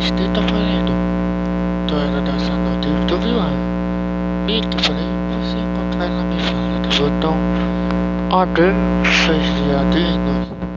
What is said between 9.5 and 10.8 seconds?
viadinhos.